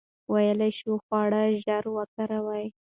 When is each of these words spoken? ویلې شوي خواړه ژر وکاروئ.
ویلې 0.31 0.69
شوي 0.77 0.97
خواړه 1.03 1.41
ژر 1.63 1.83
وکاروئ. 1.95 2.65